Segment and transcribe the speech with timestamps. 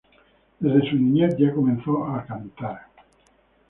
[0.59, 2.87] Desde su niñez ya comenzó a cantar.